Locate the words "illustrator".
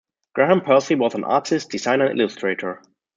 2.19-2.81